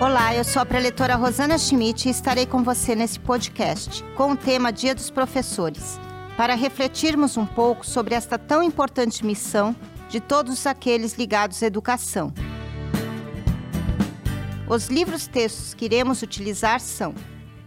Olá, 0.00 0.34
eu 0.34 0.44
sou 0.44 0.62
a 0.62 0.64
preletora 0.64 1.14
Rosana 1.14 1.58
Schmidt 1.58 2.08
e 2.08 2.10
estarei 2.10 2.46
com 2.46 2.64
você 2.64 2.94
nesse 2.94 3.20
podcast 3.20 4.02
com 4.16 4.32
o 4.32 4.36
tema 4.36 4.72
Dia 4.72 4.94
dos 4.94 5.10
Professores, 5.10 6.00
para 6.38 6.54
refletirmos 6.54 7.36
um 7.36 7.44
pouco 7.44 7.84
sobre 7.84 8.14
esta 8.14 8.38
tão 8.38 8.62
importante 8.62 9.26
missão 9.26 9.76
de 10.08 10.18
todos 10.18 10.66
aqueles 10.66 11.18
ligados 11.18 11.62
à 11.62 11.66
educação. 11.66 12.32
Os 14.66 14.88
livros 14.88 15.26
textos 15.26 15.74
que 15.74 15.84
iremos 15.84 16.22
utilizar 16.22 16.80
são 16.80 17.14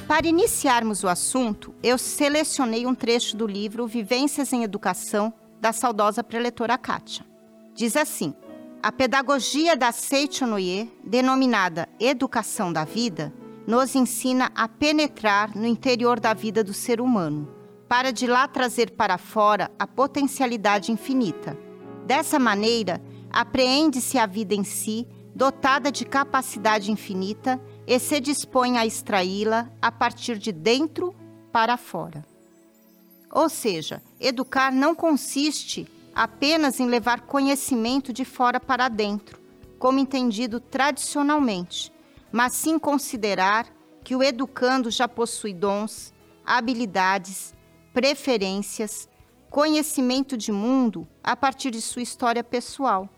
Para 0.06 0.28
iniciarmos 0.28 1.02
o 1.02 1.08
assunto, 1.08 1.74
eu 1.82 1.96
selecionei 1.96 2.86
um 2.86 2.94
trecho 2.94 3.34
do 3.36 3.46
livro 3.46 3.86
Vivências 3.86 4.52
em 4.52 4.62
Educação 4.62 5.32
da 5.60 5.72
saudosa 5.72 6.22
preletora 6.22 6.76
Kátia. 6.76 7.24
Diz 7.74 7.96
assim: 7.96 8.34
A 8.82 8.92
pedagogia 8.92 9.74
da 9.76 9.90
Seichonoye, 9.90 10.92
denominada 11.02 11.88
Educação 11.98 12.70
da 12.70 12.84
Vida, 12.84 13.32
nos 13.66 13.94
ensina 13.94 14.50
a 14.54 14.68
penetrar 14.68 15.56
no 15.56 15.66
interior 15.66 16.20
da 16.20 16.34
vida 16.34 16.62
do 16.62 16.74
ser 16.74 17.00
humano, 17.00 17.48
para 17.88 18.12
de 18.12 18.26
lá 18.26 18.46
trazer 18.46 18.90
para 18.92 19.18
fora 19.18 19.70
a 19.78 19.86
potencialidade 19.86 20.92
infinita. 20.92 21.56
Dessa 22.06 22.38
maneira, 22.38 23.00
apreende-se 23.30 24.18
a 24.18 24.26
vida 24.26 24.54
em 24.54 24.64
si, 24.64 25.06
dotada 25.34 25.90
de 25.90 26.04
capacidade 26.04 26.92
infinita, 26.92 27.60
e 27.86 27.98
se 27.98 28.20
dispõe 28.20 28.78
a 28.78 28.86
extraí-la 28.86 29.70
a 29.80 29.92
partir 29.92 30.38
de 30.38 30.52
dentro 30.52 31.14
para 31.52 31.76
fora. 31.76 32.24
Ou 33.30 33.48
seja, 33.48 34.02
educar 34.20 34.72
não 34.72 34.94
consiste 34.94 35.86
apenas 36.14 36.78
em 36.78 36.86
levar 36.86 37.22
conhecimento 37.22 38.12
de 38.12 38.24
fora 38.24 38.60
para 38.60 38.88
dentro, 38.88 39.38
como 39.78 39.98
entendido 39.98 40.60
tradicionalmente, 40.60 41.92
mas 42.34 42.52
sim 42.54 42.80
considerar 42.80 43.64
que 44.02 44.16
o 44.16 44.20
educando 44.20 44.90
já 44.90 45.06
possui 45.06 45.54
dons, 45.54 46.12
habilidades, 46.44 47.54
preferências, 47.92 49.08
conhecimento 49.48 50.36
de 50.36 50.50
mundo 50.50 51.06
a 51.22 51.36
partir 51.36 51.70
de 51.70 51.80
sua 51.80 52.02
história 52.02 52.42
pessoal. 52.42 53.08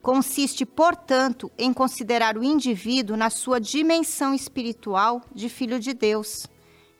Consiste, 0.00 0.64
portanto, 0.64 1.50
em 1.58 1.72
considerar 1.72 2.38
o 2.38 2.44
indivíduo 2.44 3.16
na 3.16 3.28
sua 3.28 3.60
dimensão 3.60 4.32
espiritual 4.32 5.20
de 5.34 5.48
filho 5.48 5.80
de 5.80 5.92
Deus, 5.92 6.46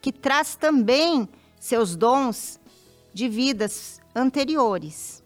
que 0.03 0.11
traz 0.11 0.57
também 0.57 1.29
seus 1.61 1.95
dons 1.95 2.59
de 3.15 3.29
vidas 3.29 4.01
anteriores. 4.13 5.23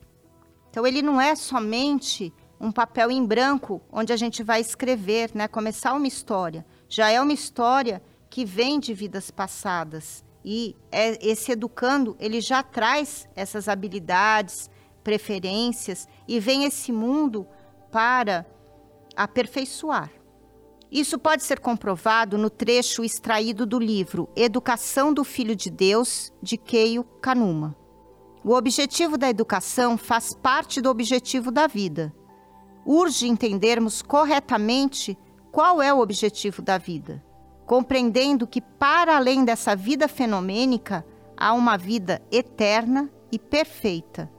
Então, 0.68 0.86
ele 0.86 1.00
não 1.00 1.18
é 1.18 1.34
somente 1.34 2.30
um 2.60 2.70
papel 2.72 3.10
em 3.10 3.24
branco 3.24 3.80
onde 3.92 4.12
a 4.12 4.16
gente 4.16 4.42
vai 4.42 4.60
escrever, 4.60 5.30
né, 5.34 5.48
começar 5.48 5.92
uma 5.92 6.06
história. 6.06 6.64
Já 6.88 7.10
é 7.10 7.20
uma 7.20 7.32
história 7.32 8.02
que 8.30 8.44
vem 8.44 8.80
de 8.80 8.94
vidas 8.94 9.30
passadas 9.30 10.24
e 10.44 10.76
é, 10.92 11.18
esse 11.26 11.52
educando 11.52 12.16
ele 12.20 12.40
já 12.40 12.62
traz 12.62 13.28
essas 13.34 13.68
habilidades, 13.68 14.70
preferências 15.02 16.08
e 16.26 16.38
vem 16.40 16.64
esse 16.64 16.92
mundo 16.92 17.46
para 17.90 18.46
aperfeiçoar. 19.16 20.10
Isso 20.90 21.18
pode 21.18 21.42
ser 21.42 21.58
comprovado 21.58 22.38
no 22.38 22.48
trecho 22.48 23.02
extraído 23.02 23.66
do 23.66 23.78
livro 23.78 24.28
Educação 24.36 25.12
do 25.12 25.24
Filho 25.24 25.56
de 25.56 25.70
Deus, 25.70 26.32
de 26.42 26.56
Keio 26.56 27.04
Kanuma. 27.20 27.76
O 28.44 28.52
objetivo 28.52 29.16
da 29.16 29.28
educação 29.28 29.96
faz 29.96 30.34
parte 30.34 30.80
do 30.80 30.90
objetivo 30.90 31.50
da 31.50 31.66
vida 31.66 32.14
urge 32.84 33.28
entendermos 33.28 34.02
corretamente 34.02 35.16
qual 35.50 35.80
é 35.80 35.92
o 35.92 36.00
objetivo 36.00 36.60
da 36.60 36.78
vida, 36.78 37.24
compreendendo 37.64 38.46
que, 38.46 38.60
para 38.60 39.16
além 39.16 39.44
dessa 39.44 39.74
vida 39.74 40.08
fenomênica, 40.08 41.04
há 41.36 41.52
uma 41.52 41.76
vida 41.76 42.20
eterna 42.30 43.10
e 43.30 43.38
perfeita. 43.38 44.30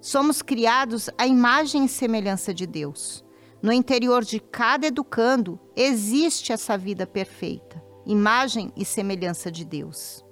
Somos 0.00 0.42
criados 0.42 1.08
à 1.16 1.26
imagem 1.26 1.84
e 1.84 1.88
semelhança 1.88 2.52
de 2.52 2.66
Deus. 2.66 3.24
No 3.62 3.72
interior 3.72 4.24
de 4.24 4.40
cada 4.40 4.88
educando 4.88 5.60
existe 5.76 6.52
essa 6.52 6.76
vida 6.76 7.06
perfeita, 7.06 7.80
imagem 8.04 8.72
e 8.76 8.84
semelhança 8.84 9.50
de 9.52 9.64
Deus. 9.64 10.24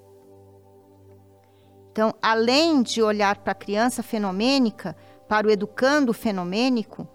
Então, 1.93 2.15
além 2.21 2.83
de 2.83 3.03
olhar 3.03 3.39
para 3.39 3.53
a 3.53 3.55
criança 3.55 4.03
fenomênica, 4.03 4.97
para 5.29 5.47
o 5.47 5.51
educando 5.51 6.13
fenomênico, 6.13 7.07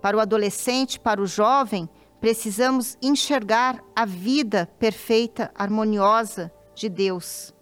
para 0.00 0.16
o 0.16 0.20
adolescente, 0.20 0.98
para 0.98 1.20
o 1.20 1.26
jovem, 1.26 1.88
precisamos 2.20 2.96
enxergar 3.02 3.82
a 3.94 4.04
vida 4.04 4.68
perfeita, 4.78 5.50
harmoniosa 5.54 6.52
de 6.74 6.88
Deus. 6.88 7.54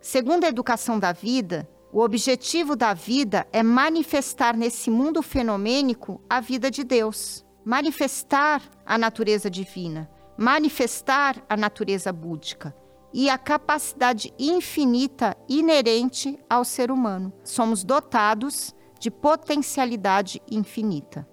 Segundo 0.00 0.44
a 0.44 0.48
educação 0.48 0.98
da 0.98 1.12
vida, 1.12 1.68
o 1.92 2.00
objetivo 2.00 2.76
da 2.76 2.92
vida 2.92 3.46
é 3.52 3.62
manifestar 3.62 4.56
nesse 4.56 4.90
mundo 4.90 5.22
fenomênico 5.22 6.20
a 6.28 6.40
vida 6.40 6.70
de 6.70 6.84
Deus, 6.84 7.44
manifestar 7.64 8.62
a 8.84 8.98
natureza 8.98 9.50
divina, 9.50 10.10
manifestar 10.36 11.42
a 11.48 11.56
natureza 11.56 12.12
búdica 12.12 12.76
e 13.12 13.30
a 13.30 13.38
capacidade 13.38 14.30
infinita 14.38 15.34
inerente 15.48 16.38
ao 16.50 16.64
ser 16.64 16.90
humano. 16.90 17.32
Somos 17.42 17.82
dotados 17.82 18.74
de 18.98 19.10
potencialidade 19.10 20.42
infinita. 20.50 21.26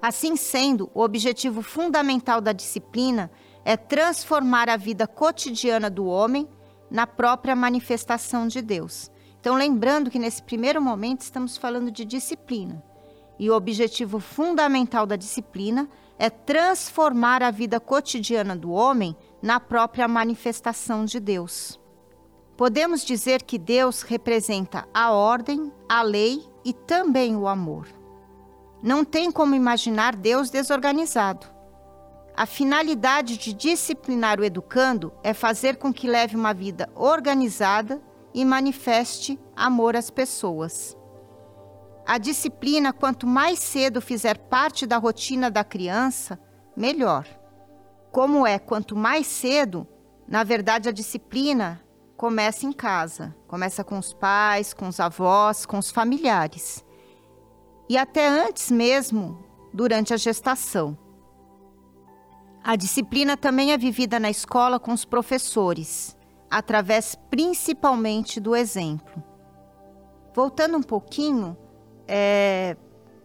Assim 0.00 0.36
sendo, 0.36 0.90
o 0.94 1.00
objetivo 1.00 1.62
fundamental 1.62 2.40
da 2.40 2.52
disciplina 2.52 3.30
é 3.64 3.76
transformar 3.76 4.68
a 4.68 4.76
vida 4.76 5.06
cotidiana 5.06 5.90
do 5.90 6.06
homem 6.06 6.48
na 6.90 7.06
própria 7.06 7.56
manifestação 7.56 8.46
de 8.46 8.62
Deus. 8.62 9.10
Então, 9.40 9.56
lembrando 9.56 10.10
que 10.10 10.18
nesse 10.18 10.42
primeiro 10.42 10.80
momento 10.80 11.22
estamos 11.22 11.56
falando 11.56 11.90
de 11.90 12.04
disciplina. 12.04 12.82
E 13.38 13.50
o 13.50 13.54
objetivo 13.54 14.18
fundamental 14.18 15.06
da 15.06 15.16
disciplina 15.16 15.88
é 16.18 16.30
transformar 16.30 17.42
a 17.42 17.50
vida 17.50 17.78
cotidiana 17.78 18.56
do 18.56 18.70
homem 18.70 19.16
na 19.42 19.60
própria 19.60 20.08
manifestação 20.08 21.04
de 21.04 21.20
Deus. 21.20 21.78
Podemos 22.56 23.04
dizer 23.04 23.42
que 23.42 23.58
Deus 23.58 24.00
representa 24.00 24.88
a 24.94 25.12
ordem, 25.12 25.70
a 25.86 26.00
lei 26.00 26.42
e 26.64 26.72
também 26.72 27.36
o 27.36 27.46
amor. 27.46 27.86
Não 28.82 29.04
tem 29.04 29.30
como 29.30 29.54
imaginar 29.54 30.16
Deus 30.16 30.48
desorganizado. 30.48 31.46
A 32.34 32.46
finalidade 32.46 33.36
de 33.36 33.52
disciplinar 33.52 34.40
o 34.40 34.44
educando 34.44 35.12
é 35.22 35.34
fazer 35.34 35.76
com 35.76 35.92
que 35.92 36.08
leve 36.08 36.34
uma 36.34 36.54
vida 36.54 36.88
organizada 36.94 38.00
e 38.32 38.44
manifeste 38.44 39.38
amor 39.54 39.94
às 39.94 40.10
pessoas. 40.10 40.96
A 42.06 42.16
disciplina, 42.16 42.92
quanto 42.92 43.26
mais 43.26 43.58
cedo 43.58 44.00
fizer 44.00 44.38
parte 44.38 44.86
da 44.86 44.96
rotina 44.96 45.50
da 45.50 45.64
criança, 45.64 46.38
melhor. 46.74 47.26
Como 48.12 48.46
é, 48.46 48.58
quanto 48.58 48.96
mais 48.96 49.26
cedo, 49.26 49.86
na 50.26 50.42
verdade, 50.42 50.88
a 50.88 50.92
disciplina 50.92 51.82
começa 52.16 52.64
em 52.64 52.72
casa, 52.72 53.34
começa 53.46 53.84
com 53.84 53.98
os 53.98 54.12
pais, 54.12 54.72
com 54.72 54.88
os 54.88 54.98
avós, 54.98 55.66
com 55.66 55.78
os 55.78 55.90
familiares. 55.90 56.84
E 57.88 57.96
até 57.96 58.26
antes 58.26 58.70
mesmo, 58.70 59.38
durante 59.72 60.14
a 60.14 60.16
gestação. 60.16 60.96
A 62.64 62.74
disciplina 62.74 63.36
também 63.36 63.72
é 63.72 63.78
vivida 63.78 64.18
na 64.18 64.30
escola 64.30 64.80
com 64.80 64.92
os 64.92 65.04
professores, 65.04 66.16
através 66.50 67.14
principalmente 67.30 68.40
do 68.40 68.56
exemplo. 68.56 69.22
Voltando 70.34 70.76
um 70.76 70.82
pouquinho 70.82 71.56
é, 72.08 72.76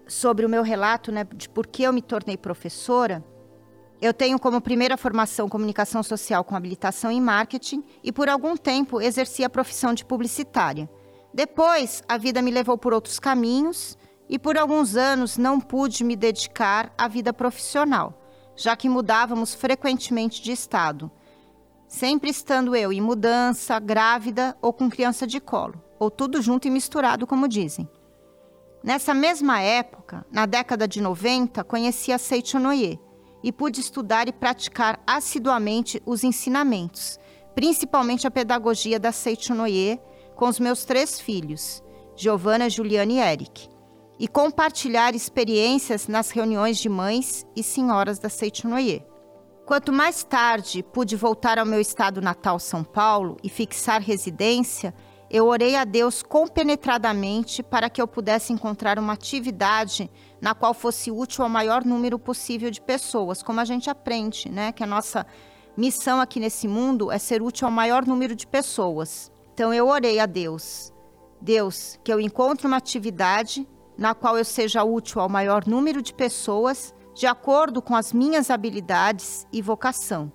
sobre 0.08 0.46
o 0.46 0.50
meu 0.50 0.62
relato 0.62 1.12
né, 1.12 1.24
de 1.24 1.50
por 1.50 1.66
que 1.66 1.84
eu 1.84 1.94
me 1.94 2.02
tornei 2.02 2.38
professora, 2.38 3.24
eu 4.02 4.16
tenho 4.16 4.40
como 4.40 4.60
primeira 4.60 4.98
formação 4.98 5.48
comunicação 5.48 6.02
social 6.02 6.44
com 6.44 6.56
habilitação 6.56 7.12
em 7.12 7.22
marketing 7.22 7.84
e 8.04 8.12
por 8.12 8.28
algum 8.28 8.58
tempo 8.58 9.00
exerci 9.00 9.44
a 9.44 9.50
profissão 9.50 9.94
de 9.94 10.04
publicitária. 10.04 10.90
Depois, 11.32 12.02
a 12.10 12.18
vida 12.18 12.42
me 12.42 12.50
levou 12.50 12.80
por 12.80 12.94
outros 12.94 13.20
caminhos 13.20 13.96
e 14.28 14.40
por 14.40 14.58
alguns 14.58 14.96
anos 14.96 15.38
não 15.38 15.62
pude 15.62 16.04
me 16.04 16.16
dedicar 16.16 16.92
à 16.98 17.08
vida 17.08 17.32
profissional, 17.32 18.20
já 18.56 18.76
que 18.76 18.90
mudávamos 18.90 19.54
frequentemente 19.54 20.42
de 20.42 20.52
estado. 20.52 21.12
sempre 21.88 22.30
estando 22.30 22.74
eu 22.74 22.94
em 22.94 23.02
mudança, 23.02 23.78
grávida 23.78 24.58
ou 24.62 24.72
com 24.72 24.90
criança 24.90 25.28
de 25.28 25.42
colo, 25.42 25.84
ou 26.00 26.10
tudo 26.10 26.42
junto 26.42 26.66
e 26.66 26.72
misturado, 26.72 27.28
como 27.28 27.50
dizem. 27.50 27.88
Nessa 28.82 29.14
mesma 29.14 29.60
época, 29.60 30.26
na 30.32 30.46
década 30.46 30.88
de 30.88 31.02
90, 31.02 31.66
conheci 31.66 32.14
a 32.14 32.18
Seichonoye 32.18 32.98
e 33.44 33.52
pude 33.52 33.80
estudar 33.80 34.28
e 34.28 34.32
praticar 34.32 35.00
assiduamente 35.06 36.02
os 36.06 36.24
ensinamentos, 36.24 37.20
principalmente 37.56 38.28
a 38.28 38.32
pedagogia 38.32 39.00
da 39.00 39.12
Seichonoye, 39.12 40.00
com 40.36 40.48
os 40.48 40.60
meus 40.60 40.86
três 40.86 41.20
filhos, 41.20 41.84
Giovanna, 42.16 42.70
Juliana 42.70 43.12
e 43.12 43.20
Eric, 43.20 43.70
e 44.20 44.28
compartilhar 44.28 45.16
experiências 45.16 46.08
nas 46.08 46.30
reuniões 46.30 46.78
de 46.78 46.88
mães 46.88 47.46
e 47.56 47.64
senhoras 47.64 48.20
da 48.20 48.30
Seichonoye. 48.30 49.06
Quanto 49.66 49.94
mais 49.94 50.24
tarde 50.24 50.84
pude 50.84 51.16
voltar 51.16 51.58
ao 51.58 51.66
meu 51.66 51.80
estado 51.80 52.22
natal, 52.22 52.60
São 52.60 52.84
Paulo, 52.84 53.38
e 53.44 53.50
fixar 53.50 54.02
residência, 54.02 54.94
eu 55.30 55.48
orei 55.48 55.78
a 55.78 55.86
Deus 55.86 56.22
compenetradamente 56.22 57.64
para 57.64 57.90
que 57.90 58.02
eu 58.02 58.08
pudesse 58.08 58.52
encontrar 58.52 59.00
uma 59.00 59.14
atividade 59.14 60.12
na 60.42 60.56
qual 60.56 60.74
fosse 60.74 61.12
útil 61.12 61.44
ao 61.44 61.50
maior 61.50 61.86
número 61.86 62.18
possível 62.18 62.72
de 62.72 62.82
pessoas, 62.82 63.44
como 63.44 63.60
a 63.60 63.66
gente 63.66 63.90
aprende, 63.90 64.50
né? 64.50 64.72
Que 64.72 64.84
a 64.84 64.88
nossa 64.88 65.26
missão 65.78 66.20
aqui 66.20 66.40
nesse 66.40 66.68
mundo 66.68 67.12
é 67.12 67.20
ser 67.20 67.42
útil 67.42 67.68
ao 67.68 67.72
maior 67.72 68.06
número 68.06 68.36
de 68.36 68.48
pessoas. 68.48 69.32
Então 69.54 69.74
eu 69.74 69.88
orei 69.88 70.20
a 70.20 70.26
Deus, 70.26 70.92
Deus, 71.40 72.00
que 72.04 72.12
eu 72.12 72.20
encontre 72.20 72.66
uma 72.66 72.78
atividade 72.78 73.68
na 73.98 74.16
qual 74.16 74.38
eu 74.38 74.46
seja 74.46 74.84
útil 74.84 75.22
ao 75.22 75.30
maior 75.30 75.68
número 75.68 76.02
de 76.02 76.14
pessoas 76.14 76.94
de 77.14 77.28
acordo 77.28 77.82
com 77.82 77.96
as 77.96 78.12
minhas 78.12 78.50
habilidades 78.50 79.46
e 79.52 79.62
vocação. 79.62 80.32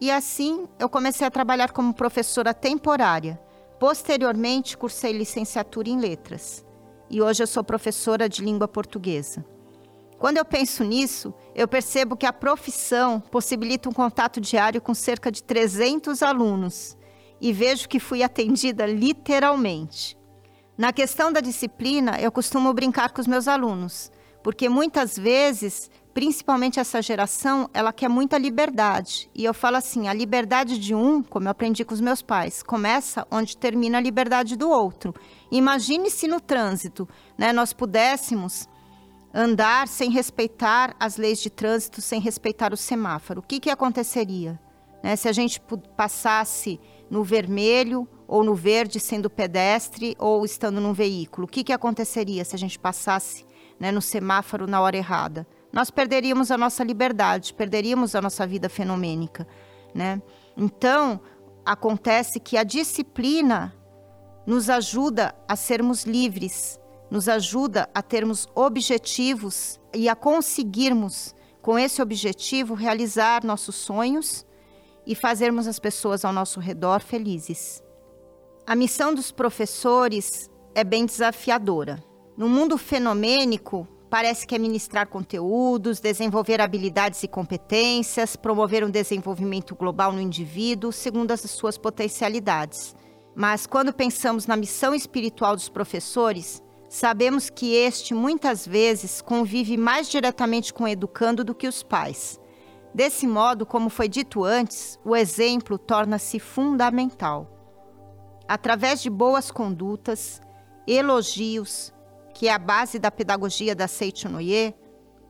E 0.00 0.10
assim 0.10 0.66
eu 0.78 0.88
comecei 0.88 1.26
a 1.26 1.30
trabalhar 1.30 1.70
como 1.70 1.94
professora 1.94 2.52
temporária. 2.52 3.40
Posteriormente, 3.78 4.76
cursei 4.76 5.12
licenciatura 5.12 5.88
em 5.88 5.98
letras. 5.98 6.63
E 7.14 7.22
hoje 7.22 7.44
eu 7.44 7.46
sou 7.46 7.62
professora 7.62 8.28
de 8.28 8.42
língua 8.42 8.66
portuguesa. 8.66 9.46
Quando 10.18 10.38
eu 10.38 10.44
penso 10.44 10.82
nisso, 10.82 11.32
eu 11.54 11.68
percebo 11.68 12.16
que 12.16 12.26
a 12.26 12.32
profissão 12.32 13.20
possibilita 13.20 13.88
um 13.88 13.92
contato 13.92 14.40
diário 14.40 14.80
com 14.80 14.92
cerca 14.92 15.30
de 15.30 15.40
300 15.40 16.24
alunos 16.24 16.96
e 17.40 17.52
vejo 17.52 17.88
que 17.88 18.00
fui 18.00 18.24
atendida 18.24 18.84
literalmente. 18.84 20.18
Na 20.76 20.92
questão 20.92 21.32
da 21.32 21.40
disciplina, 21.40 22.20
eu 22.20 22.32
costumo 22.32 22.74
brincar 22.74 23.12
com 23.12 23.20
os 23.20 23.28
meus 23.28 23.46
alunos, 23.46 24.10
porque 24.42 24.68
muitas 24.68 25.16
vezes 25.16 25.88
principalmente 26.14 26.78
essa 26.78 27.02
geração, 27.02 27.68
ela 27.74 27.92
quer 27.92 28.08
muita 28.08 28.38
liberdade. 28.38 29.28
E 29.34 29.44
eu 29.44 29.52
falo 29.52 29.76
assim, 29.76 30.06
a 30.06 30.12
liberdade 30.12 30.78
de 30.78 30.94
um, 30.94 31.20
como 31.20 31.48
eu 31.48 31.50
aprendi 31.50 31.84
com 31.84 31.92
os 31.92 32.00
meus 32.00 32.22
pais, 32.22 32.62
começa 32.62 33.26
onde 33.30 33.56
termina 33.56 33.98
a 33.98 34.00
liberdade 34.00 34.56
do 34.56 34.70
outro. 34.70 35.12
Imagine 35.50 36.08
se 36.10 36.28
no 36.28 36.40
trânsito, 36.40 37.08
né, 37.36 37.52
nós 37.52 37.72
pudéssemos 37.72 38.68
andar 39.34 39.88
sem 39.88 40.08
respeitar 40.08 40.94
as 41.00 41.16
leis 41.16 41.40
de 41.40 41.50
trânsito, 41.50 42.00
sem 42.00 42.20
respeitar 42.20 42.72
o 42.72 42.76
semáforo. 42.76 43.40
O 43.40 43.42
que, 43.42 43.58
que 43.58 43.68
aconteceria? 43.68 44.58
Né, 45.02 45.16
se 45.16 45.28
a 45.28 45.32
gente 45.32 45.60
passasse 45.96 46.80
no 47.10 47.24
vermelho 47.24 48.08
ou 48.28 48.44
no 48.44 48.54
verde 48.54 49.00
sendo 49.00 49.28
pedestre 49.28 50.14
ou 50.18 50.44
estando 50.44 50.80
num 50.80 50.92
veículo, 50.92 51.46
o 51.46 51.50
que, 51.50 51.64
que 51.64 51.72
aconteceria 51.72 52.44
se 52.44 52.54
a 52.54 52.58
gente 52.58 52.78
passasse 52.78 53.44
né, 53.80 53.90
no 53.90 54.00
semáforo 54.00 54.68
na 54.68 54.80
hora 54.80 54.96
errada? 54.96 55.44
Nós 55.74 55.90
perderíamos 55.90 56.52
a 56.52 56.56
nossa 56.56 56.84
liberdade, 56.84 57.52
perderíamos 57.52 58.14
a 58.14 58.22
nossa 58.22 58.46
vida 58.46 58.68
fenomênica, 58.68 59.44
né? 59.92 60.22
Então, 60.56 61.20
acontece 61.66 62.38
que 62.38 62.56
a 62.56 62.62
disciplina 62.62 63.74
nos 64.46 64.70
ajuda 64.70 65.34
a 65.48 65.56
sermos 65.56 66.04
livres, 66.04 66.78
nos 67.10 67.28
ajuda 67.28 67.90
a 67.92 68.02
termos 68.02 68.46
objetivos 68.54 69.80
e 69.92 70.08
a 70.08 70.14
conseguirmos, 70.14 71.34
com 71.60 71.76
esse 71.76 72.00
objetivo, 72.00 72.74
realizar 72.74 73.44
nossos 73.44 73.74
sonhos 73.74 74.46
e 75.04 75.16
fazermos 75.16 75.66
as 75.66 75.80
pessoas 75.80 76.24
ao 76.24 76.32
nosso 76.32 76.60
redor 76.60 77.00
felizes. 77.00 77.82
A 78.64 78.76
missão 78.76 79.12
dos 79.12 79.32
professores 79.32 80.48
é 80.72 80.84
bem 80.84 81.04
desafiadora. 81.04 82.00
No 82.36 82.48
mundo 82.48 82.78
fenomênico, 82.78 83.88
parece 84.14 84.46
que 84.46 84.54
é 84.54 84.58
ministrar 84.60 85.08
conteúdos, 85.08 85.98
desenvolver 85.98 86.60
habilidades 86.60 87.24
e 87.24 87.26
competências, 87.26 88.36
promover 88.36 88.84
um 88.84 88.88
desenvolvimento 88.88 89.74
global 89.74 90.12
no 90.12 90.20
indivíduo 90.20 90.92
segundo 90.92 91.32
as 91.32 91.40
suas 91.40 91.76
potencialidades. 91.76 92.94
Mas 93.34 93.66
quando 93.66 93.92
pensamos 93.92 94.46
na 94.46 94.56
missão 94.56 94.94
espiritual 94.94 95.56
dos 95.56 95.68
professores, 95.68 96.62
sabemos 96.88 97.50
que 97.50 97.74
este 97.74 98.14
muitas 98.14 98.64
vezes 98.64 99.20
convive 99.20 99.76
mais 99.76 100.08
diretamente 100.08 100.72
com 100.72 100.84
o 100.84 100.88
educando 100.88 101.42
do 101.42 101.52
que 101.52 101.66
os 101.66 101.82
pais. 101.82 102.38
Desse 102.94 103.26
modo, 103.26 103.66
como 103.66 103.90
foi 103.90 104.08
dito 104.08 104.44
antes, 104.44 104.96
o 105.04 105.16
exemplo 105.16 105.76
torna-se 105.76 106.38
fundamental. 106.38 107.50
Através 108.46 109.02
de 109.02 109.10
boas 109.10 109.50
condutas, 109.50 110.40
elogios, 110.86 111.92
que 112.34 112.48
é 112.48 112.52
a 112.52 112.58
base 112.58 112.98
da 112.98 113.10
pedagogia 113.10 113.74
da 113.74 113.86
Seichonoye, 113.86 114.74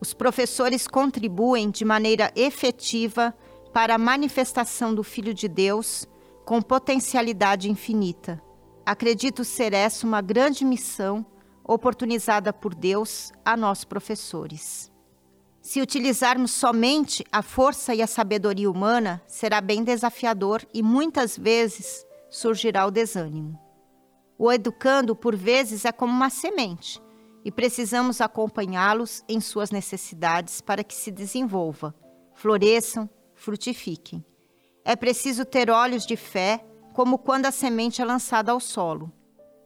os 0.01 0.15
professores 0.15 0.89
contribuem 0.89 1.71
de 1.71 1.85
maneira 1.85 2.33
efetiva 2.35 3.35
para 3.73 3.95
a 3.95 3.99
manifestação 3.99 4.95
do 4.95 5.03
Filho 5.03 5.35
de 5.35 5.47
Deus 5.47 6.09
com 6.45 6.61
potencialidade 6.61 7.71
infinita. 7.71 8.43
Acredito 8.85 9.45
ser 9.45 9.73
essa 9.73 10.07
uma 10.07 10.21
grande 10.21 10.65
missão 10.65 11.25
oportunizada 11.63 12.53
por 12.53 12.75
Deus 12.75 13.33
a 13.45 13.57
nós 13.57 13.85
professores. 13.85 14.93
Se 15.61 15.81
utilizarmos 15.81 16.51
somente 16.51 17.25
a 17.33 17.41
força 17.41 17.95
e 17.95 18.03
a 18.03 18.07
sabedoria 18.07 18.71
humana, 18.71 19.23
será 19.27 19.63
bem 19.63 19.83
desafiador 19.83 20.63
e 20.75 20.83
muitas 20.83 21.39
vezes 21.39 22.05
surgirá 22.29 22.87
o 22.87 22.91
desânimo. 22.91 23.64
O 24.39 24.53
educando, 24.53 25.15
por 25.15 25.37
vezes, 25.37 25.85
é 25.85 25.93
como 25.93 26.13
uma 26.13 26.31
semente 26.31 27.01
e 27.45 27.53
precisamos 27.53 28.21
acompanhá-los 28.21 29.23
em 29.29 29.39
suas 29.39 29.71
necessidades 29.71 30.61
para 30.61 30.83
que 30.83 30.95
se 30.95 31.11
desenvolva, 31.11 31.95
floresçam, 32.35 33.09
frutifiquem. 33.35 34.25
É 34.85 34.97
preciso 34.97 35.45
ter 35.45 35.71
olhos 35.71 36.07
de 36.07 36.17
fé, 36.17 36.65
como 36.95 37.19
quando 37.19 37.47
a 37.47 37.51
semente 37.51 38.01
é 38.01 38.05
lançada 38.05 38.51
ao 38.51 38.61
solo. 38.61 39.13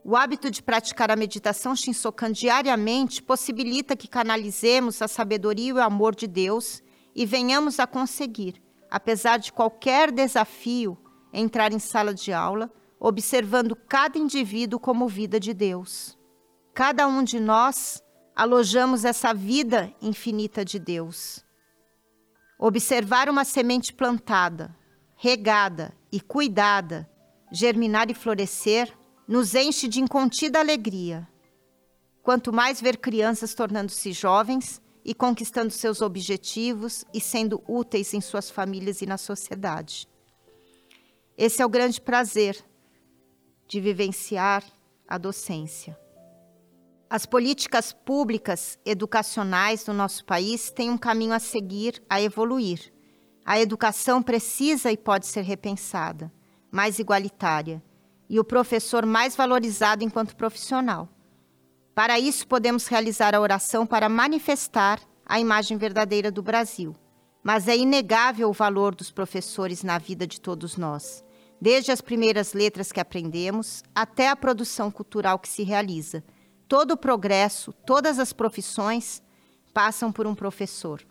O 0.05 0.17
hábito 0.17 0.51
de 0.51 0.63
praticar 0.63 1.11
a 1.11 1.17
meditação 1.17 1.77
Shinsokan 1.77 2.33
diariamente 2.33 3.23
possibilita 3.23 3.97
que 3.97 4.09
canalizemos 4.09 5.01
a 5.03 5.09
sabedoria 5.09 5.69
e 5.69 5.73
o 5.73 5.83
amor 5.83 6.15
de 6.15 6.27
Deus 6.27 6.83
e 7.15 7.27
venhamos 7.27 7.79
a 7.79 7.87
conseguir, 7.87 8.63
apesar 8.91 9.39
de 9.39 9.53
qualquer 9.53 10.11
desafio, 10.11 10.97
entrar 11.33 11.73
em 11.73 11.79
sala 11.79 12.15
de 12.15 12.33
aula 12.33 12.73
observando 13.01 13.77
cada 13.77 14.19
indivíduo 14.19 14.81
como 14.81 15.09
vida 15.09 15.39
de 15.39 15.55
Deus. 15.55 16.19
Cada 16.75 17.07
um 17.07 17.23
de 17.23 17.39
nós 17.39 18.03
alojamos 18.35 19.05
essa 19.05 19.33
vida 19.33 19.93
infinita 20.01 20.65
de 20.65 20.79
Deus. 20.79 21.45
Observar 22.59 23.29
uma 23.29 23.45
semente 23.45 23.93
plantada, 23.93 24.77
regada 25.17 25.93
e 26.11 26.21
cuidada, 26.21 27.09
germinar 27.53 28.11
e 28.11 28.15
florescer, 28.15 28.93
nos 29.27 29.55
enche 29.55 29.87
de 29.87 30.01
incontida 30.01 30.59
alegria. 30.59 31.29
Quanto 32.23 32.53
mais 32.53 32.81
ver 32.81 32.99
crianças 32.99 33.55
tornando-se 33.55 34.13
jovens 34.13 34.83
e 35.05 35.15
conquistando 35.15 35.71
seus 35.71 36.03
objetivos 36.03 37.05
e 37.15 37.21
sendo 37.21 37.63
úteis 37.67 38.13
em 38.13 38.21
suas 38.21 38.51
famílias 38.51 39.01
e 39.01 39.07
na 39.07 39.17
sociedade. 39.17 40.09
Esse 41.37 41.63
é 41.63 41.67
o 41.67 41.69
grande 41.69 42.01
prazer 42.01 42.63
de 43.69 43.81
vivenciar 43.81 44.65
a 45.07 45.19
docência. 45.19 45.97
As 47.11 47.27
políticas 47.27 47.93
públicas 47.93 48.79
educacionais 48.85 49.87
no 49.87 49.93
nosso 49.93 50.25
país 50.25 50.71
têm 50.71 50.91
um 50.91 50.99
caminho 50.99 51.35
a 51.35 51.39
seguir, 51.39 52.03
a 52.09 52.21
evoluir. 52.21 52.93
A 53.45 53.61
educação 53.61 54.23
precisa 54.23 54.91
e 54.91 54.97
pode 54.97 55.27
ser 55.27 55.43
repensada, 55.43 56.33
mais 56.71 56.99
igualitária, 56.99 57.83
e 58.29 58.41
o 58.41 58.45
professor 58.45 59.07
mais 59.07 59.37
valorizado 59.37 60.05
enquanto 60.05 60.37
profissional. 60.37 61.09
Para 61.95 62.19
isso, 62.19 62.47
podemos 62.47 62.87
realizar 62.87 63.35
a 63.35 63.41
oração 63.41 63.87
para 63.87 64.09
manifestar 64.09 65.01
a 65.25 65.41
imagem 65.41 65.77
verdadeira 65.77 66.31
do 66.31 66.43
Brasil. 66.43 66.95
Mas 67.43 67.69
é 67.69 67.77
inegável 67.77 68.51
o 68.51 68.53
valor 68.53 68.95
dos 68.95 69.11
professores 69.11 69.83
na 69.83 69.97
vida 69.99 70.27
de 70.27 70.41
todos 70.41 70.77
nós 70.77 71.25
desde 71.61 71.91
as 71.91 72.01
primeiras 72.01 72.53
letras 72.53 72.93
que 72.93 73.01
aprendemos 73.01 73.83
até 73.95 74.29
a 74.29 74.37
produção 74.37 74.91
cultural 74.91 75.39
que 75.39 75.49
se 75.49 75.63
realiza. 75.63 76.23
Todo 76.69 76.93
o 76.93 76.97
progresso, 76.97 77.73
todas 77.73 78.19
as 78.19 78.33
profissões 78.33 79.23
passam 79.75 80.13
por 80.13 80.27
um 80.27 80.35
professor. 80.35 81.03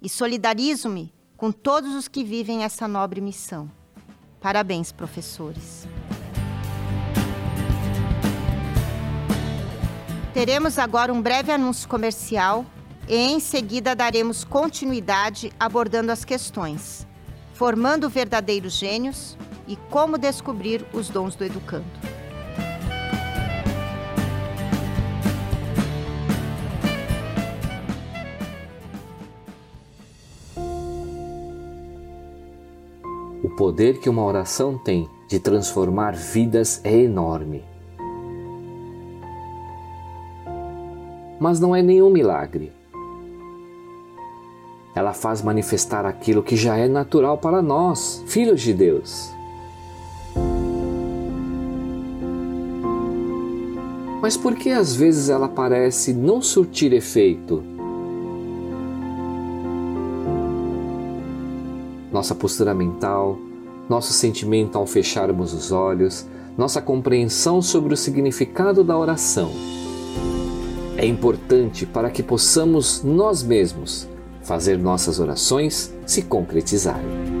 E 0.00 0.08
solidarizo-me 0.08 1.12
com 1.36 1.50
todos 1.50 1.94
os 1.94 2.08
que 2.08 2.22
vivem 2.22 2.64
essa 2.64 2.86
nobre 2.86 3.20
missão. 3.20 3.70
Parabéns, 4.40 4.92
professores. 4.92 5.86
Teremos 10.34 10.78
agora 10.78 11.12
um 11.12 11.20
breve 11.20 11.52
anúncio 11.52 11.88
comercial 11.88 12.64
e 13.08 13.14
em 13.14 13.38
seguida 13.38 13.94
daremos 13.94 14.44
continuidade 14.44 15.52
abordando 15.60 16.10
as 16.10 16.24
questões: 16.24 17.06
formando 17.52 18.08
verdadeiros 18.08 18.72
gênios 18.72 19.36
e 19.66 19.76
como 19.90 20.18
descobrir 20.18 20.84
os 20.92 21.08
dons 21.08 21.34
do 21.34 21.44
educando. 21.44 21.84
O 33.42 33.48
poder 33.56 33.98
que 33.98 34.08
uma 34.08 34.24
oração 34.24 34.78
tem 34.78 35.08
de 35.28 35.40
transformar 35.40 36.14
vidas 36.14 36.80
é 36.84 36.94
enorme. 36.94 37.64
Mas 41.40 41.58
não 41.58 41.74
é 41.74 41.82
nenhum 41.82 42.10
milagre. 42.10 42.72
Ela 44.94 45.12
faz 45.12 45.42
manifestar 45.42 46.04
aquilo 46.06 46.42
que 46.42 46.54
já 46.54 46.76
é 46.76 46.86
natural 46.86 47.38
para 47.38 47.62
nós, 47.62 48.22
filhos 48.26 48.60
de 48.60 48.74
Deus. 48.74 49.32
Mas 54.22 54.36
por 54.36 54.54
que 54.54 54.70
às 54.70 54.94
vezes 54.94 55.28
ela 55.28 55.48
parece 55.48 56.14
não 56.14 56.40
surtir 56.40 56.94
efeito? 56.94 57.62
nossa 62.12 62.34
postura 62.34 62.74
mental, 62.74 63.38
nosso 63.88 64.12
sentimento 64.12 64.76
ao 64.76 64.86
fecharmos 64.86 65.54
os 65.54 65.72
olhos, 65.72 66.26
nossa 66.56 66.82
compreensão 66.82 67.62
sobre 67.62 67.94
o 67.94 67.96
significado 67.96 68.84
da 68.84 68.96
oração. 68.96 69.50
É 70.96 71.06
importante 71.06 71.86
para 71.86 72.10
que 72.10 72.22
possamos 72.22 73.02
nós 73.02 73.42
mesmos 73.42 74.06
fazer 74.42 74.78
nossas 74.78 75.18
orações 75.18 75.92
se 76.04 76.22
concretizarem. 76.22 77.32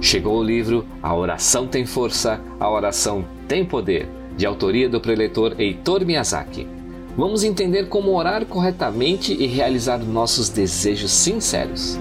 Chegou 0.00 0.38
o 0.38 0.44
livro 0.44 0.86
A 1.02 1.14
Oração 1.14 1.66
Tem 1.66 1.84
Força, 1.84 2.40
a 2.60 2.70
Oração 2.70 3.24
Tem 3.48 3.64
Poder, 3.64 4.08
de 4.36 4.46
autoria 4.46 4.88
do 4.88 5.00
preletor 5.00 5.54
Heitor 5.58 6.04
Miyazaki 6.04 6.84
vamos 7.16 7.44
entender 7.44 7.88
como 7.88 8.16
orar 8.16 8.44
corretamente 8.44 9.32
e 9.32 9.46
realizar 9.46 9.98
nossos 9.98 10.48
desejos 10.48 11.12
sinceros. 11.12 11.96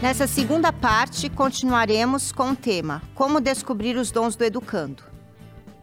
Nessa 0.00 0.28
segunda 0.28 0.72
parte, 0.72 1.28
continuaremos 1.28 2.32
com 2.32 2.52
o 2.52 2.56
tema 2.56 3.02
Como 3.14 3.40
descobrir 3.40 3.96
os 3.96 4.10
dons 4.12 4.36
do 4.36 4.44
educando. 4.44 5.02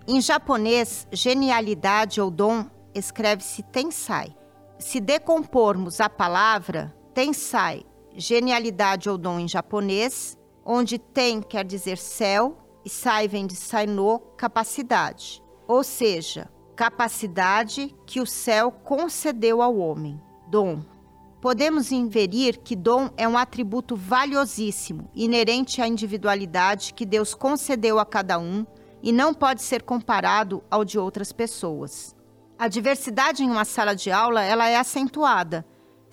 Em 0.08 0.22
japonês, 0.22 1.06
genialidade 1.12 2.22
ou 2.22 2.32
dom 2.32 2.66
escreve-se 2.94 3.62
tensai. 3.62 4.36
Se 4.80 5.00
decompormos 5.00 6.00
a 6.00 6.10
palavra 6.10 6.96
tensai, 7.16 7.84
genialidade 8.16 9.10
ou 9.10 9.18
dom 9.18 9.40
em 9.40 9.48
japonês, 9.48 10.38
onde 10.64 11.00
ten 11.00 11.42
quer 11.42 11.66
dizer 11.66 11.98
céu 11.98 12.58
e 12.86 12.90
sai 12.90 13.28
vem 13.28 13.48
de 13.48 13.56
saino, 13.56 14.20
capacidade. 14.38 15.42
Ou 15.68 15.84
seja, 15.84 16.48
capacidade 16.76 17.96
que 18.06 18.22
o 18.22 18.28
céu 18.28 18.72
concedeu 18.72 19.64
ao 19.64 19.76
homem, 19.76 20.22
dom 20.48 20.84
podemos 21.46 21.92
inferir 21.92 22.58
que 22.58 22.76
dom 22.76 23.08
é 23.16 23.28
um 23.28 23.38
atributo 23.38 23.96
valiosíssimo, 23.96 25.12
inerente 25.14 25.80
à 25.80 25.88
individualidade 25.88 26.92
que 26.92 27.06
Deus 27.06 27.36
concedeu 27.36 28.00
a 28.00 28.06
cada 28.06 28.40
um 28.40 28.66
e 29.04 29.12
não 29.12 29.32
pode 29.32 29.62
ser 29.62 29.84
comparado 29.84 30.64
ao 30.72 30.84
de 30.84 30.98
outras 30.98 31.32
pessoas. 31.32 32.16
A 32.58 32.68
diversidade 32.68 33.44
em 33.44 33.52
uma 33.52 33.64
sala 33.64 33.96
de 33.96 34.10
aula 34.10 34.42
ela 34.42 34.68
é 34.68 34.76
acentuada. 34.76 35.64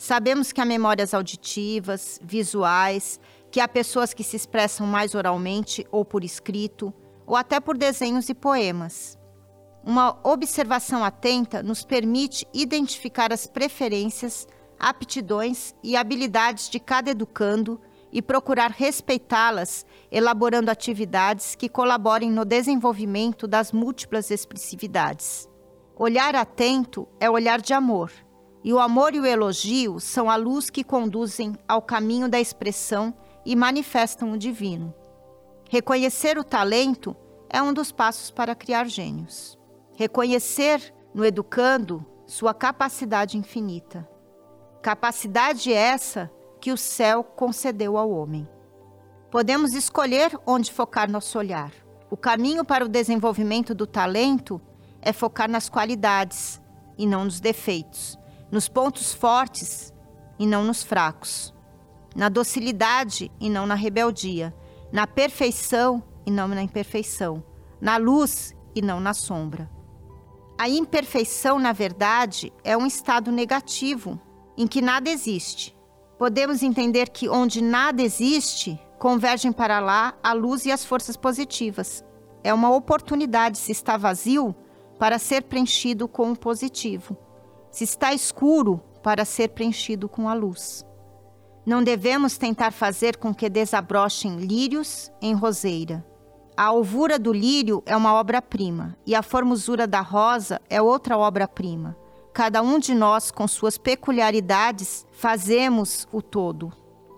Sabemos 0.02 0.50
que 0.50 0.60
há 0.60 0.64
memórias 0.64 1.14
auditivas, 1.14 2.18
visuais, 2.20 3.20
que 3.52 3.60
há 3.60 3.68
pessoas 3.68 4.12
que 4.12 4.24
se 4.24 4.34
expressam 4.34 4.84
mais 4.84 5.14
oralmente 5.14 5.86
ou 5.92 6.04
por 6.04 6.24
escrito, 6.24 6.92
ou 7.24 7.36
até 7.36 7.60
por 7.60 7.78
desenhos 7.78 8.28
e 8.28 8.34
poemas. 8.34 9.16
Uma 9.84 10.18
observação 10.24 11.04
atenta 11.04 11.62
nos 11.62 11.84
permite 11.84 12.44
identificar 12.52 13.32
as 13.32 13.46
preferências 13.46 14.48
aptidões 14.76 15.72
e 15.84 15.94
habilidades 15.96 16.68
de 16.68 16.80
cada 16.80 17.12
educando 17.12 17.80
e 18.10 18.20
procurar 18.20 18.72
respeitá-las, 18.72 19.86
elaborando 20.10 20.68
atividades 20.68 21.54
que 21.54 21.68
colaborem 21.68 22.28
no 22.28 22.44
desenvolvimento 22.44 23.46
das 23.46 23.70
múltiplas 23.70 24.32
expressividades. 24.32 25.48
Olhar 25.94 26.34
atento 26.34 27.06
é 27.20 27.30
olhar 27.30 27.60
de 27.60 27.72
amor, 27.72 28.10
e 28.64 28.72
o 28.72 28.78
amor 28.78 29.14
e 29.14 29.20
o 29.20 29.26
elogio 29.26 29.98
são 29.98 30.30
a 30.30 30.36
luz 30.36 30.70
que 30.70 30.84
conduzem 30.84 31.56
ao 31.66 31.82
caminho 31.82 32.28
da 32.28 32.40
expressão 32.40 33.12
e 33.44 33.56
manifestam 33.56 34.32
o 34.32 34.38
divino. 34.38 34.94
Reconhecer 35.68 36.38
o 36.38 36.44
talento 36.44 37.16
é 37.48 37.60
um 37.62 37.72
dos 37.72 37.90
passos 37.90 38.30
para 38.30 38.54
criar 38.54 38.88
gênios. 38.88 39.58
Reconhecer 39.94 40.94
no 41.14 41.24
educando 41.24 42.04
sua 42.26 42.54
capacidade 42.54 43.36
infinita. 43.36 44.08
Capacidade 44.80 45.72
essa 45.72 46.30
que 46.60 46.72
o 46.72 46.76
céu 46.76 47.24
concedeu 47.24 47.96
ao 47.96 48.10
homem. 48.10 48.48
Podemos 49.30 49.74
escolher 49.74 50.38
onde 50.46 50.70
focar 50.70 51.10
nosso 51.10 51.38
olhar. 51.38 51.72
O 52.10 52.16
caminho 52.16 52.64
para 52.64 52.84
o 52.84 52.88
desenvolvimento 52.88 53.74
do 53.74 53.86
talento 53.86 54.60
é 55.00 55.12
focar 55.12 55.50
nas 55.50 55.68
qualidades 55.68 56.60
e 56.96 57.06
não 57.06 57.24
nos 57.24 57.40
defeitos, 57.40 58.18
nos 58.52 58.68
pontos 58.68 59.14
fortes 59.14 59.94
e 60.38 60.46
não 60.46 60.62
nos 60.62 60.82
fracos, 60.82 61.54
na 62.14 62.28
docilidade 62.28 63.32
e 63.40 63.48
não 63.48 63.64
na 63.64 63.74
rebeldia, 63.74 64.54
na 64.92 65.06
perfeição 65.06 66.02
e 66.26 66.30
não 66.30 66.46
na 66.46 66.62
imperfeição, 66.62 67.42
na 67.80 67.96
luz 67.96 68.54
e 68.74 68.82
não 68.82 69.00
na 69.00 69.14
sombra. 69.14 69.70
A 70.58 70.68
imperfeição, 70.68 71.58
na 71.58 71.72
verdade, 71.72 72.52
é 72.62 72.76
um 72.76 72.86
estado 72.86 73.32
negativo 73.32 74.20
em 74.56 74.66
que 74.66 74.82
nada 74.82 75.08
existe. 75.08 75.74
Podemos 76.18 76.62
entender 76.62 77.08
que 77.08 77.30
onde 77.30 77.62
nada 77.62 78.02
existe, 78.02 78.78
convergem 78.98 79.50
para 79.50 79.80
lá 79.80 80.14
a 80.22 80.34
luz 80.34 80.66
e 80.66 80.70
as 80.70 80.84
forças 80.84 81.16
positivas. 81.16 82.04
É 82.44 82.52
uma 82.52 82.70
oportunidade, 82.70 83.56
se 83.56 83.72
está 83.72 83.96
vazio, 83.96 84.54
para 84.98 85.18
ser 85.18 85.44
preenchido 85.44 86.06
com 86.06 86.30
o 86.30 86.38
positivo. 86.38 87.16
Se 87.72 87.82
está 87.82 88.14
escuro, 88.14 88.80
para 89.02 89.24
ser 89.24 89.48
preenchido 89.48 90.08
com 90.08 90.28
a 90.28 90.34
luz. 90.34 90.86
Não 91.66 91.82
devemos 91.82 92.38
tentar 92.38 92.70
fazer 92.70 93.16
com 93.16 93.34
que 93.34 93.48
desabrochem 93.48 94.36
lírios 94.36 95.10
em 95.20 95.34
roseira. 95.34 96.06
A 96.56 96.64
alvura 96.66 97.18
do 97.18 97.32
lírio 97.32 97.82
é 97.86 97.96
uma 97.96 98.14
obra-prima 98.14 98.96
e 99.06 99.14
a 99.14 99.22
formosura 99.22 99.86
da 99.86 100.00
rosa 100.00 100.60
é 100.68 100.80
outra 100.80 101.16
obra-prima. 101.16 101.96
Cada 102.32 102.62
um 102.62 102.78
de 102.78 102.94
nós, 102.94 103.30
com 103.30 103.46
suas 103.46 103.76
peculiaridades, 103.78 105.06
fazemos 105.12 106.06
o 106.12 106.22
todo. 106.22 106.72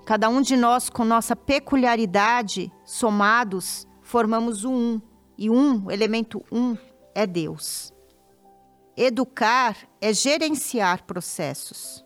Cada 0.05 0.29
um 0.29 0.41
de 0.41 0.57
nós, 0.57 0.91
com 0.91 1.05
nossa 1.05 1.35
peculiaridade, 1.35 2.73
somados, 2.85 3.87
formamos 4.03 4.65
o 4.65 4.71
um. 4.71 5.01
E 5.37 5.51
um, 5.51 5.87
o 5.87 5.91
elemento 5.91 6.45
um, 6.53 6.77
é 7.15 7.27
Deus. 7.27 7.94
Educar 8.97 9.77
é 10.01 10.13
gerenciar 10.13 11.05
processos. 11.05 12.05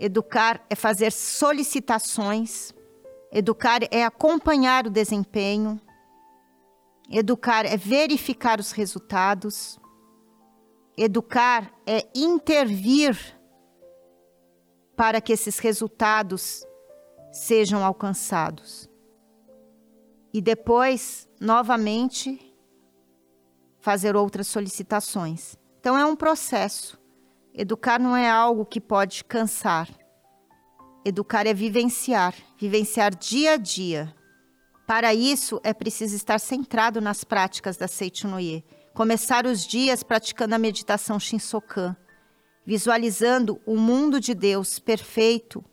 Educar 0.00 0.64
é 0.68 0.74
fazer 0.74 1.12
solicitações. 1.12 2.74
Educar 3.32 3.80
é 3.90 4.04
acompanhar 4.04 4.86
o 4.86 4.90
desempenho. 4.90 5.80
Educar 7.10 7.64
é 7.64 7.76
verificar 7.76 8.58
os 8.58 8.72
resultados. 8.72 9.78
Educar 10.96 11.72
é 11.86 12.08
intervir 12.14 13.16
para 14.96 15.20
que 15.20 15.32
esses 15.32 15.60
resultados 15.60 16.66
sejam 17.30 17.84
alcançados. 17.84 18.90
E 20.34 20.40
depois, 20.40 21.28
novamente, 21.40 22.52
fazer 23.78 24.16
outras 24.16 24.48
solicitações. 24.48 25.56
Então 25.80 25.96
é 25.96 26.04
um 26.04 26.16
processo. 26.16 26.98
Educar 27.54 27.98
não 27.98 28.16
é 28.16 28.28
algo 28.28 28.64
que 28.64 28.80
pode 28.80 29.24
cansar. 29.24 29.88
Educar 31.04 31.46
é 31.46 31.54
vivenciar, 31.54 32.34
vivenciar 32.56 33.14
dia 33.14 33.52
a 33.52 33.56
dia. 33.56 34.14
Para 34.86 35.14
isso, 35.14 35.60
é 35.62 35.72
preciso 35.72 36.16
estar 36.16 36.38
centrado 36.38 37.00
nas 37.00 37.24
práticas 37.24 37.76
da 37.76 37.86
Seichunoye. 37.86 38.64
Começar 38.94 39.46
os 39.46 39.66
dias 39.66 40.02
praticando 40.02 40.54
a 40.54 40.58
meditação 40.58 41.20
Shinsokan, 41.20 41.96
visualizando 42.66 43.60
o 43.64 43.76
mundo 43.76 44.20
de 44.20 44.34
Deus 44.34 44.78
perfeito, 44.78 45.64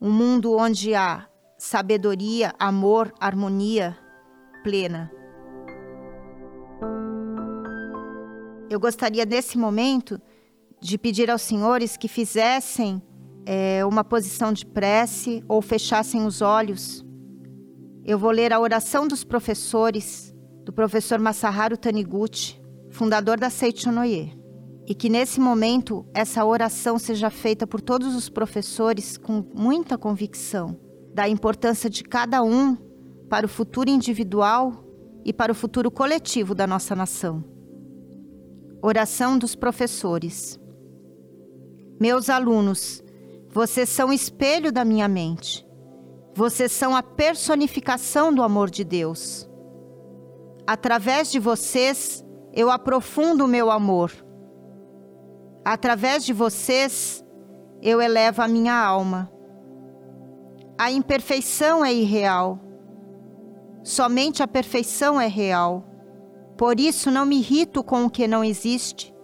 um 0.00 0.10
mundo 0.10 0.56
onde 0.56 0.94
há 0.94 1.26
sabedoria, 1.58 2.54
amor, 2.58 3.12
harmonia 3.18 3.96
plena. 4.62 5.10
Eu 8.68 8.80
gostaria 8.80 9.24
nesse 9.24 9.56
momento 9.56 10.20
de 10.80 10.98
pedir 10.98 11.30
aos 11.30 11.42
senhores 11.42 11.96
que 11.96 12.08
fizessem 12.08 13.00
é, 13.46 13.84
uma 13.84 14.02
posição 14.02 14.52
de 14.52 14.66
prece 14.66 15.42
ou 15.48 15.62
fechassem 15.62 16.26
os 16.26 16.42
olhos. 16.42 17.04
Eu 18.04 18.18
vou 18.18 18.30
ler 18.30 18.52
a 18.52 18.58
oração 18.58 19.06
dos 19.06 19.22
professores, 19.22 20.34
do 20.64 20.72
professor 20.72 21.20
Masaharu 21.20 21.76
Taniguchi, 21.76 22.60
fundador 22.90 23.38
da 23.38 23.50
Seichonoye. 23.50 24.36
E 24.88 24.94
que 24.94 25.08
nesse 25.08 25.40
momento 25.40 26.04
essa 26.12 26.44
oração 26.44 26.98
seja 26.98 27.30
feita 27.30 27.66
por 27.66 27.80
todos 27.80 28.14
os 28.16 28.28
professores 28.28 29.16
com 29.16 29.44
muita 29.54 29.96
convicção 29.96 30.76
da 31.14 31.28
importância 31.28 31.88
de 31.88 32.02
cada 32.02 32.42
um 32.42 32.76
para 33.28 33.46
o 33.46 33.48
futuro 33.48 33.90
individual 33.90 34.84
e 35.24 35.32
para 35.32 35.50
o 35.50 35.54
futuro 35.54 35.90
coletivo 35.90 36.54
da 36.54 36.66
nossa 36.66 36.94
nação. 36.94 37.55
Oração 38.88 39.36
dos 39.36 39.56
professores. 39.56 40.60
Meus 42.00 42.30
alunos, 42.30 43.02
vocês 43.50 43.88
são 43.88 44.12
espelho 44.12 44.70
da 44.70 44.84
minha 44.84 45.08
mente. 45.08 45.66
Vocês 46.36 46.70
são 46.70 46.94
a 46.94 47.02
personificação 47.02 48.32
do 48.32 48.44
amor 48.44 48.70
de 48.70 48.84
Deus. 48.84 49.50
Através 50.64 51.32
de 51.32 51.40
vocês, 51.40 52.24
eu 52.52 52.70
aprofundo 52.70 53.46
o 53.46 53.48
meu 53.48 53.72
amor. 53.72 54.12
Através 55.64 56.24
de 56.24 56.32
vocês, 56.32 57.24
eu 57.82 58.00
elevo 58.00 58.40
a 58.40 58.46
minha 58.46 58.80
alma. 58.80 59.28
A 60.78 60.92
imperfeição 60.92 61.84
é 61.84 61.92
irreal. 61.92 62.60
Somente 63.82 64.44
a 64.44 64.46
perfeição 64.46 65.20
é 65.20 65.26
real. 65.26 65.95
Por 66.56 66.80
isso 66.80 67.10
não 67.10 67.26
me 67.26 67.38
irrito 67.38 67.84
com 67.84 68.04
o 68.04 68.10
que 68.10 68.26
não 68.26 68.42
existe. 68.42 69.14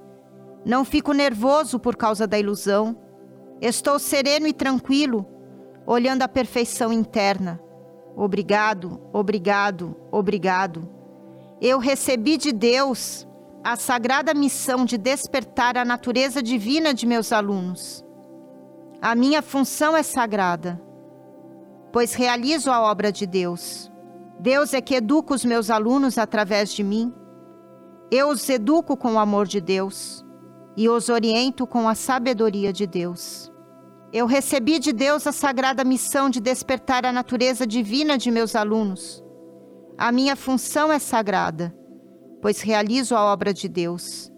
Não 0.64 0.84
fico 0.84 1.12
nervoso 1.12 1.78
por 1.78 1.96
causa 1.96 2.26
da 2.26 2.38
ilusão. 2.38 2.96
Estou 3.60 3.98
sereno 3.98 4.46
e 4.46 4.52
tranquilo, 4.52 5.26
olhando 5.86 6.22
a 6.22 6.28
perfeição 6.28 6.92
interna. 6.92 7.60
Obrigado, 8.14 9.00
obrigado, 9.12 9.96
obrigado. 10.10 10.88
Eu 11.60 11.78
recebi 11.78 12.36
de 12.36 12.52
Deus 12.52 13.26
a 13.64 13.76
sagrada 13.76 14.34
missão 14.34 14.84
de 14.84 14.98
despertar 14.98 15.78
a 15.78 15.84
natureza 15.84 16.42
divina 16.42 16.92
de 16.92 17.06
meus 17.06 17.32
alunos. 17.32 18.04
A 19.00 19.14
minha 19.14 19.40
função 19.40 19.96
é 19.96 20.02
sagrada, 20.02 20.80
pois 21.92 22.14
realizo 22.14 22.70
a 22.70 22.80
obra 22.82 23.10
de 23.10 23.26
Deus. 23.26 23.90
Deus 24.38 24.74
é 24.74 24.80
que 24.80 24.96
educa 24.96 25.34
os 25.34 25.44
meus 25.44 25.70
alunos 25.70 26.18
através 26.18 26.72
de 26.72 26.82
mim. 26.82 27.14
Eu 28.14 28.28
os 28.28 28.46
educo 28.50 28.94
com 28.94 29.14
o 29.14 29.18
amor 29.18 29.46
de 29.46 29.58
Deus 29.58 30.22
e 30.76 30.86
os 30.86 31.08
oriento 31.08 31.66
com 31.66 31.88
a 31.88 31.94
sabedoria 31.94 32.70
de 32.70 32.86
Deus. 32.86 33.50
Eu 34.12 34.26
recebi 34.26 34.78
de 34.78 34.92
Deus 34.92 35.26
a 35.26 35.32
sagrada 35.32 35.82
missão 35.82 36.28
de 36.28 36.38
despertar 36.38 37.06
a 37.06 37.10
natureza 37.10 37.66
divina 37.66 38.18
de 38.18 38.30
meus 38.30 38.54
alunos. 38.54 39.24
A 39.96 40.12
minha 40.12 40.36
função 40.36 40.92
é 40.92 40.98
sagrada, 40.98 41.74
pois 42.42 42.60
realizo 42.60 43.16
a 43.16 43.24
obra 43.24 43.54
de 43.54 43.66
Deus. 43.66 44.30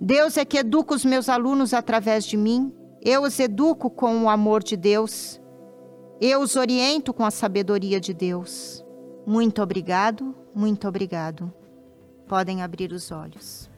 Deus 0.00 0.36
é 0.36 0.44
que 0.44 0.58
educa 0.58 0.92
os 0.92 1.04
meus 1.04 1.28
alunos 1.28 1.72
através 1.72 2.24
de 2.24 2.36
mim. 2.36 2.74
Eu 3.00 3.22
os 3.22 3.38
educo 3.38 3.88
com 3.88 4.24
o 4.24 4.28
amor 4.28 4.60
de 4.60 4.76
Deus. 4.76 5.40
Eu 6.20 6.40
os 6.40 6.56
oriento 6.56 7.14
com 7.14 7.24
a 7.24 7.30
sabedoria 7.30 8.00
de 8.00 8.12
Deus. 8.12 8.84
Muito 9.24 9.62
obrigado, 9.62 10.34
muito 10.52 10.88
obrigado. 10.88 11.59
Podem 12.30 12.62
abrir 12.62 12.92
os 12.92 13.10
olhos. 13.10 13.68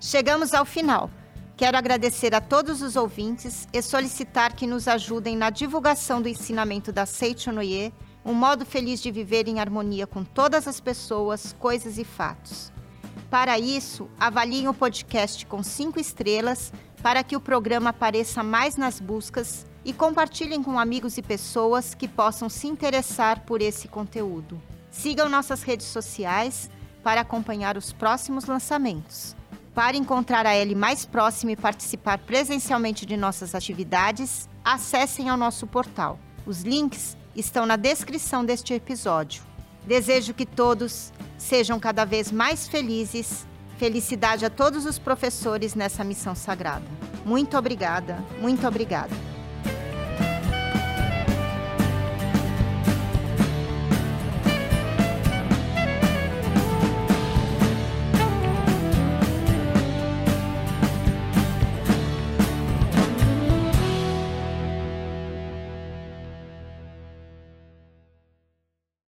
Chegamos 0.00 0.52
ao 0.52 0.64
final. 0.64 1.08
Quero 1.56 1.78
agradecer 1.78 2.34
a 2.34 2.40
todos 2.40 2.82
os 2.82 2.96
ouvintes 2.96 3.68
e 3.72 3.80
solicitar 3.80 4.56
que 4.56 4.66
nos 4.66 4.88
ajudem 4.88 5.36
na 5.36 5.48
divulgação 5.48 6.20
do 6.20 6.28
ensinamento 6.28 6.90
da 6.90 7.06
Seichonoye, 7.06 7.94
um 8.24 8.34
modo 8.34 8.66
feliz 8.66 9.00
de 9.00 9.12
viver 9.12 9.46
em 9.46 9.60
harmonia 9.60 10.08
com 10.08 10.24
todas 10.24 10.66
as 10.66 10.80
pessoas, 10.80 11.54
coisas 11.56 11.98
e 11.98 12.04
fatos. 12.04 12.72
Para 13.30 13.56
isso, 13.60 14.10
avaliem 14.18 14.66
o 14.66 14.74
podcast 14.74 15.46
com 15.46 15.62
cinco 15.62 16.00
estrelas 16.00 16.72
para 17.00 17.22
que 17.22 17.36
o 17.36 17.40
programa 17.40 17.90
apareça 17.90 18.42
mais 18.42 18.76
nas 18.76 18.98
buscas 18.98 19.64
e 19.84 19.92
compartilhem 19.92 20.64
com 20.64 20.80
amigos 20.80 21.16
e 21.16 21.22
pessoas 21.22 21.94
que 21.94 22.08
possam 22.08 22.48
se 22.48 22.66
interessar 22.66 23.44
por 23.44 23.62
esse 23.62 23.86
conteúdo. 23.86 24.60
Sigam 24.90 25.28
nossas 25.28 25.62
redes 25.62 25.86
sociais 25.86 26.68
para 27.02 27.20
acompanhar 27.20 27.76
os 27.76 27.92
próximos 27.92 28.46
lançamentos. 28.46 29.34
Para 29.74 29.96
encontrar 29.96 30.46
a 30.46 30.54
Ellie 30.54 30.74
mais 30.74 31.06
próxima 31.06 31.52
e 31.52 31.56
participar 31.56 32.18
presencialmente 32.18 33.06
de 33.06 33.16
nossas 33.16 33.54
atividades, 33.54 34.48
acessem 34.64 35.28
ao 35.28 35.36
nosso 35.36 35.66
portal. 35.66 36.18
Os 36.44 36.62
links 36.62 37.16
estão 37.34 37.64
na 37.64 37.76
descrição 37.76 38.44
deste 38.44 38.74
episódio. 38.74 39.42
Desejo 39.86 40.34
que 40.34 40.46
todos 40.46 41.12
sejam 41.38 41.80
cada 41.80 42.04
vez 42.04 42.30
mais 42.30 42.68
felizes. 42.68 43.46
Felicidade 43.78 44.44
a 44.44 44.50
todos 44.50 44.84
os 44.86 44.98
professores 44.98 45.74
nessa 45.74 46.04
missão 46.04 46.34
sagrada. 46.34 46.86
Muito 47.24 47.56
obrigada, 47.56 48.22
muito 48.40 48.66
obrigada. 48.66 49.31